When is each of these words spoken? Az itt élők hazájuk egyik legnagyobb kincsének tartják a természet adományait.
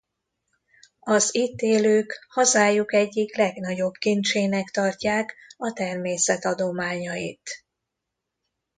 Az 0.99 1.35
itt 1.35 1.59
élők 1.59 2.25
hazájuk 2.29 2.93
egyik 2.93 3.35
legnagyobb 3.37 3.93
kincsének 3.93 4.67
tartják 4.71 5.35
a 5.57 5.71
természet 5.73 6.45
adományait. 6.45 7.49